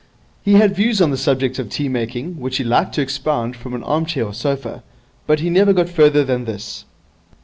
[0.41, 3.75] He had views on the subject of tea making which he liked to expound from
[3.75, 4.81] an armchair or sofa,
[5.27, 6.85] but he never got further than this.